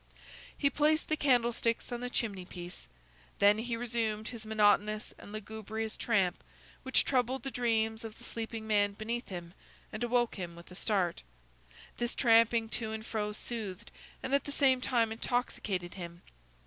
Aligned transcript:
He 0.57 0.71
placed 0.71 1.09
the 1.09 1.15
candlesticks 1.15 1.91
on 1.91 1.99
the 2.01 2.09
chimney 2.09 2.43
piece. 2.43 2.87
Then 3.37 3.59
he 3.59 3.77
resumed 3.77 4.29
his 4.29 4.47
monotonous 4.47 5.13
and 5.19 5.31
lugubrious 5.31 5.95
tramp, 5.95 6.43
which 6.81 7.05
troubled 7.05 7.43
the 7.43 7.51
dreams 7.51 8.03
of 8.03 8.17
the 8.17 8.23
sleeping 8.23 8.65
man 8.65 8.93
beneath 8.93 9.27
him, 9.29 9.53
and 9.93 10.03
awoke 10.03 10.37
him 10.39 10.55
with 10.55 10.71
a 10.71 10.75
start. 10.75 11.21
This 11.97 12.15
tramping 12.15 12.67
to 12.69 12.91
and 12.91 13.05
fro 13.05 13.31
soothed 13.31 13.91
and 14.23 14.33
at 14.33 14.45
the 14.45 14.51
same 14.51 14.81
time 14.81 15.11
intoxicated 15.11 15.93
him. 15.93 16.23